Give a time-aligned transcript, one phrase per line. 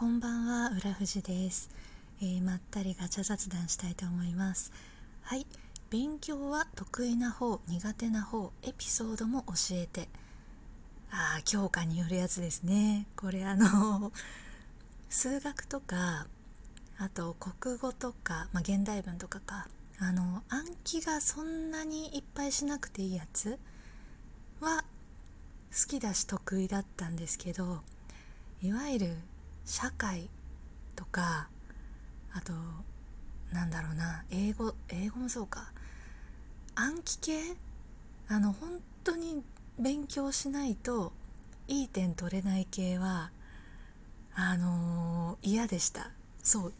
[0.00, 1.68] こんばんは浦富です、
[2.22, 4.72] えー、まったりガチャ雑談したいと思います。
[5.20, 5.44] はい。
[5.90, 10.08] 勉強は得意な方苦手な方エピソードも教えて。
[11.10, 13.08] ああ教科によるやつですね。
[13.14, 14.10] これあの
[15.10, 16.26] 数学とか
[16.96, 19.68] あと国語とか、まあ、現代文とかか。
[19.98, 23.58] あの暗記がそんなにいっぱいしなくていいやつ
[24.60, 24.82] は
[25.70, 27.82] 好きだし得意だったんですけど
[28.62, 29.16] いわゆる
[29.70, 30.28] 社会
[30.96, 31.48] とか
[32.32, 32.52] あと
[33.52, 35.70] なんだろうな英語英語もそうか。
[36.74, 37.56] 暗記系？
[38.28, 39.44] あの本当に
[39.78, 41.12] 勉強しないと
[41.68, 43.30] いい点取れない系は
[44.34, 46.10] あのー、嫌でした。
[46.42, 46.72] そう。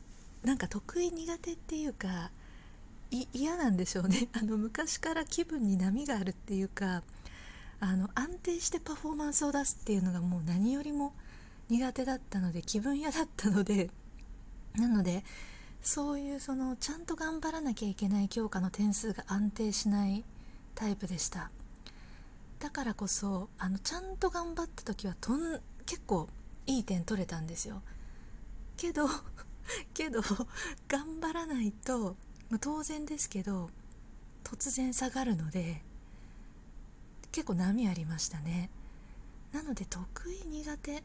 [0.43, 2.33] なんか得意苦手っていうか
[3.33, 4.27] 嫌なんでしょうね。
[4.35, 7.05] あの昔から気分に波があるっていうか
[7.79, 11.13] あの安定してパフォーマンスを出すっていうのがもう何よりも
[11.71, 13.91] 苦手だったので気分屋だったので
[14.75, 15.25] なので
[15.83, 20.25] そういうそのちゃんと頑張らなきゃいけない教科の点数が安定しない
[20.75, 21.51] タイプでした。
[22.59, 26.29] だからこそあのちゃんと頑張った時はとん結構
[26.67, 27.83] いい点取れたんですよ。
[28.77, 29.09] けど
[29.95, 30.21] けど
[30.89, 32.17] 頑張らないと、
[32.51, 33.71] ま、当然ですけど
[34.45, 35.83] 突然下がるので
[37.33, 38.71] 結構波ありましたね。
[39.53, 41.03] なので得意苦手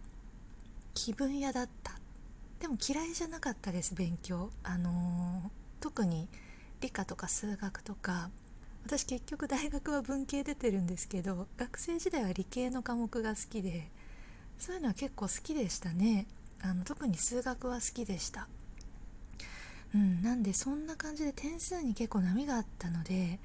[0.96, 1.92] 気分屋だった。
[2.60, 4.50] でも嫌いじゃなかったです勉強。
[4.64, 6.28] あのー、特に
[6.82, 8.32] 理科とか数学とか。
[8.86, 13.90] 私結局大学は文系出てるんですけど学生時代は理系の科目が好きで
[14.60, 16.28] そういうのは結構好きでしたね。
[16.62, 18.48] あの特に数学は好きでした。
[19.94, 23.40] うんなんでそんな感じで点数に結構波があったので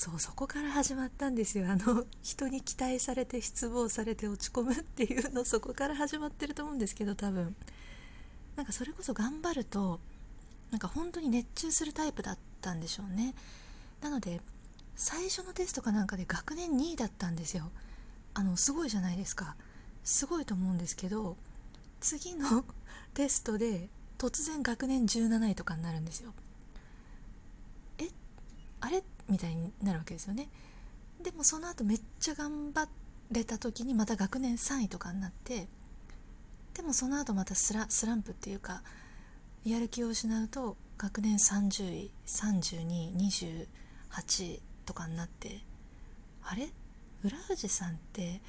[0.00, 1.66] そうそこから始まったんですよ。
[1.68, 7.54] あの人に期待されて失望されて落ち込むっていうのそこから始まってると思うんですけど多分。
[8.56, 10.00] なんかそれこそ頑張ると
[10.70, 13.34] なんか本当に熱中するタイプだったんでしょうね。
[14.00, 14.40] なので
[14.96, 17.70] 最初のテストかなんかで学年2位だったんですよ。
[18.32, 19.54] あのすごいじゃないですか。
[20.02, 21.36] すごいと思うんですけど
[22.00, 22.64] 次の
[23.12, 26.32] テストで突然学年17位とかになるんですよ。
[27.98, 28.08] え
[28.80, 30.48] あれみたいになるわけですよね。
[31.22, 32.88] でもその後めっちゃ頑張
[33.30, 35.68] れた時にまた学年3位とかになって
[36.74, 38.82] でもその後またスラスランプっていうか
[39.64, 43.66] やる気を失うと学年30位3228
[44.44, 45.60] 位とかになって
[46.42, 46.70] あれ？
[47.22, 48.40] 浦藤さんって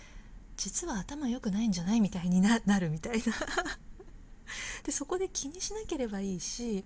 [0.55, 2.01] 実は頭良くないんじゃない？
[2.01, 3.33] みたいにな るみたいな。
[4.83, 6.83] でそこで気にしなければいいし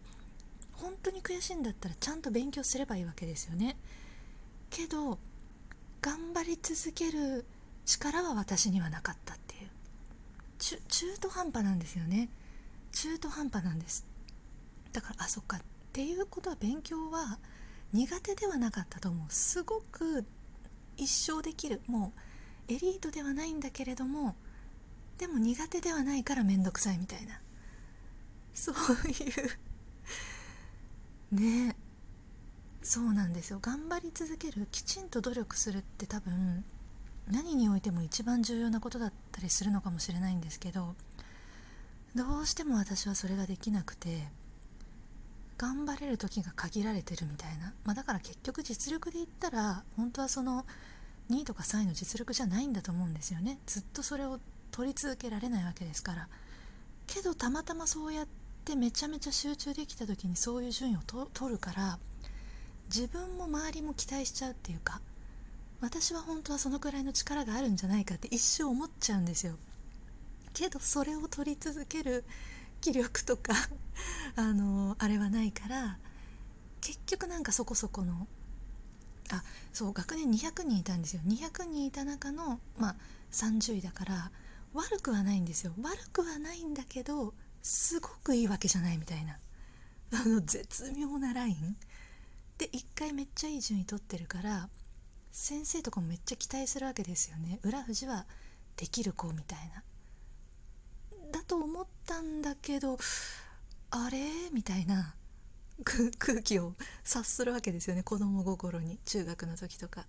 [0.77, 3.77] 本当に悔しいんだったらちゃんと勉強すればいいわけですよね。
[4.69, 5.17] けど
[6.01, 7.45] 頑張り続ける
[7.85, 9.69] 力は私にはなかったっていう。
[10.59, 12.29] 中中途半端なんですよね。
[12.91, 14.05] 中途半端なんです。
[14.91, 15.57] だからあそっか。
[15.57, 15.61] っ
[15.93, 17.39] ていうことは勉強は
[17.93, 19.33] 苦手ではなかったと思う。
[19.33, 20.25] すごく
[20.97, 21.81] 一生できる。
[21.87, 22.13] も
[22.69, 24.35] うエリートではないんだけれども
[25.17, 27.39] でも苦手ではないから面倒くさいみたいな。
[28.53, 29.57] そういう
[31.31, 31.75] ね。
[32.81, 33.59] そうなんですよ。
[33.61, 36.63] 頑張り続けるきちんと努力するって多分
[37.31, 40.95] 何においても一番重要なことだったりするのかもしれないんですけど
[42.13, 44.27] どうしても私はそれができなくて
[45.57, 50.65] 頑張れる時が限られてるみたいな、まあ、だから結局実力で言ったら本当はその
[51.31, 53.57] 2位とか3位の実力じゃないんだと思うんですよね。
[53.65, 56.27] ずっとそれを取り続けられないわけですから。
[57.07, 60.99] けどたまたまそうやってってめちゃめちゃ集中できた時にそういう順位を
[61.33, 61.99] 取るから
[62.87, 65.01] 自分も周りも期待しちゃうっていうか
[65.81, 69.53] 私は本当はそのくらいの力があるんじゃないかって一生思っちゃうんですよ。
[70.53, 72.23] けどそれを取り続ける
[72.81, 73.53] 気力とか
[74.35, 75.99] あのあれはないから
[76.81, 78.27] 結局なんかそこそこの
[79.29, 79.43] あ
[79.73, 81.21] そう学年200人いたんですよ。
[81.27, 82.95] 200人いた中のまあ
[83.31, 84.31] 30位だから
[84.73, 85.73] 悪くはないんですよ。
[85.83, 89.39] 悪くはないんだけどすごくいいわけじゃないみたいな。
[90.13, 91.75] あの絶妙なライン。
[92.59, 94.69] で1回めっちゃいい順位取ってるから
[95.31, 97.59] 先生とかもめっちゃ期待するわけですよね。
[97.63, 98.27] 浦富士は
[98.77, 99.83] できる子みたいな。
[101.31, 102.99] だと思ったんだけど
[103.89, 104.19] あれ？
[104.53, 105.15] みたいな。
[105.83, 108.03] 空気を察するわけですよね。
[108.03, 108.99] 子供心に。
[109.05, 110.05] 中学の時とか。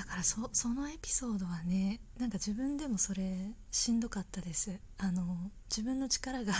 [0.00, 4.80] だからそのエピソードはねなんか自分でもそれしんどかったです。
[4.96, 6.54] あの自分の力が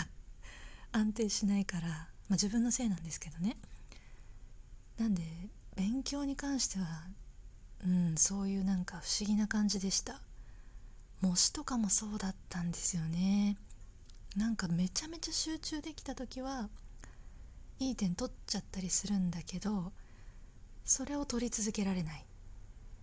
[0.93, 3.57] 安定しないから、まあ、自分のせいなんですけどね。
[4.99, 5.23] なんで
[5.75, 7.07] 勉強に関しては
[7.83, 10.21] うんそういうなんか不思議な感じでした。
[11.21, 13.57] 模試とかもそうだったんですよね。
[14.35, 16.69] なんかめちゃめちゃ集中できた時は
[17.79, 19.91] いい点取っちゃったりするんだけど
[20.85, 22.25] それを取り続けられない。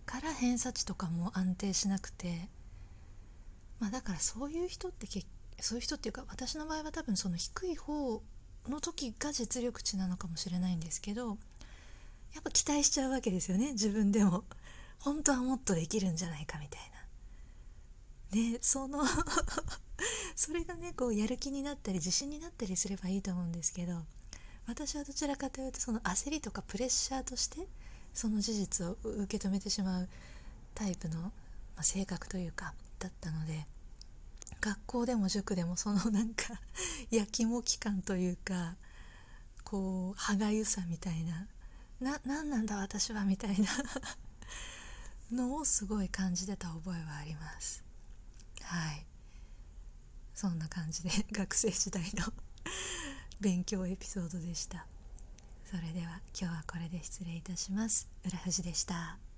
[0.09, 2.49] から偏差値とかも安定しなくて
[3.79, 5.27] まあだからそういう人って結
[5.59, 8.23] そういう人っていうか私の場合は多分その低い方
[8.67, 11.37] の時が実力値なのかもしれないんですけど
[12.33, 14.45] やっぱ期待しちゃうわけですよね自分でも。
[14.99, 16.81] 本当はもっとできるんじゃないかみたい
[18.33, 18.41] な。
[18.51, 19.01] ねその
[20.35, 24.05] それがねこうやる気になったり自信になったりすればいいと思うんですけど
[24.65, 27.67] 私はどちらかというとその焦りとかプレッシャーとして
[28.13, 30.09] その事実を受け止めてしまう
[30.75, 31.31] タイプの、ま
[31.77, 33.65] あ、性格というかだったので
[34.61, 36.59] 学校でも塾でもその なんか
[37.11, 38.75] やきもき感というか
[39.63, 41.47] こう歯がゆさみたいな
[41.99, 43.67] な何なんだ私はみたいな
[45.31, 47.83] のをすごい感じてた覚えはあります。
[48.61, 49.05] はい。
[50.33, 52.33] そんな感じで学生時代の
[53.41, 54.87] 勉強エピソードでした。
[55.69, 58.09] それでは今日はこれで失礼いたします。
[58.25, 59.28] 浦富士でした。